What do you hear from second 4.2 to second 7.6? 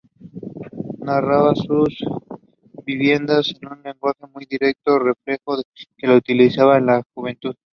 muy directo, reflejo del que utiliza la juventud.